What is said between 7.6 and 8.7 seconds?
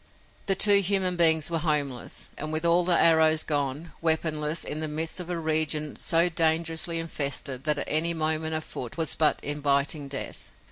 that any movement